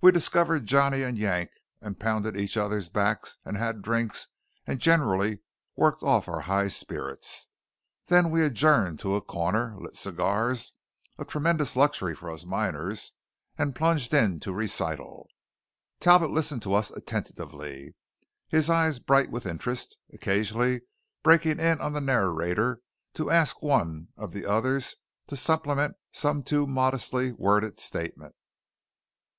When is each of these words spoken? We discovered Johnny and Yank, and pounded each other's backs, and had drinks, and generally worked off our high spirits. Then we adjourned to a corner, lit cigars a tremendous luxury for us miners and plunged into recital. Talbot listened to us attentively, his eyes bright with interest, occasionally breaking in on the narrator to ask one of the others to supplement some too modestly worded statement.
We 0.00 0.10
discovered 0.12 0.66
Johnny 0.66 1.02
and 1.02 1.16
Yank, 1.18 1.50
and 1.80 2.00
pounded 2.00 2.36
each 2.36 2.56
other's 2.56 2.88
backs, 2.88 3.36
and 3.44 3.56
had 3.58 3.82
drinks, 3.82 4.26
and 4.66 4.78
generally 4.80 5.40
worked 5.76 6.02
off 6.02 6.28
our 6.28 6.40
high 6.42 6.68
spirits. 6.68 7.48
Then 8.06 8.30
we 8.30 8.42
adjourned 8.44 9.00
to 9.00 9.14
a 9.16 9.20
corner, 9.20 9.74
lit 9.78 9.96
cigars 9.96 10.72
a 11.18 11.24
tremendous 11.26 11.76
luxury 11.76 12.14
for 12.14 12.30
us 12.30 12.44
miners 12.44 13.12
and 13.58 13.76
plunged 13.76 14.12
into 14.14 14.52
recital. 14.52 15.28
Talbot 16.00 16.30
listened 16.30 16.62
to 16.62 16.74
us 16.74 16.90
attentively, 16.90 17.94
his 18.48 18.68
eyes 18.70 18.98
bright 18.98 19.30
with 19.30 19.46
interest, 19.46 19.96
occasionally 20.12 20.82
breaking 21.22 21.60
in 21.60 21.80
on 21.80 21.92
the 21.92 22.00
narrator 22.00 22.80
to 23.14 23.30
ask 23.30 23.62
one 23.62 24.08
of 24.16 24.32
the 24.32 24.46
others 24.46 24.96
to 25.28 25.36
supplement 25.36 25.96
some 26.12 26.42
too 26.42 26.66
modestly 26.66 27.32
worded 27.32 27.78
statement. 27.78 28.34